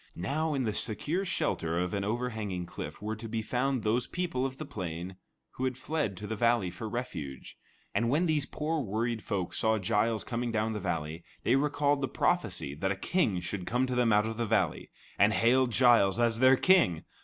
[0.15, 4.47] Now, in the secure shelter of an overhanging cliff, were to be found those people
[4.47, 5.15] of the plain
[5.51, 7.55] who had fled to the valley for refuge;
[7.93, 12.07] and when these poor worried folk saw Giles coming down the valley, they recalled the
[12.07, 16.19] prophecy that a king should come to them out of the valley, and hailed Giles
[16.19, 17.03] as their king.